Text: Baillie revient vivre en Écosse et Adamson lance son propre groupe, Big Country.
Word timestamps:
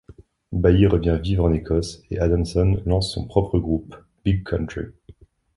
Baillie 0.51 0.87
revient 0.87 1.19
vivre 1.21 1.45
en 1.45 1.53
Écosse 1.53 2.01
et 2.09 2.17
Adamson 2.17 2.81
lance 2.87 3.13
son 3.13 3.27
propre 3.27 3.59
groupe, 3.59 3.95
Big 4.25 4.43
Country. 4.43 4.85